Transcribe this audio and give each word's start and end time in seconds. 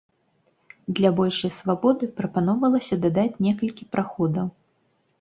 Для 0.99 1.11
большай 1.19 1.53
свабоды 1.59 2.11
прапаноўвалася 2.21 3.01
дадаць 3.07 3.31
некалькі 3.49 3.83
праходаў. 3.97 4.47